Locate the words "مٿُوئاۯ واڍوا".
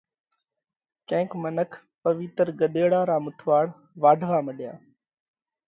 3.23-4.39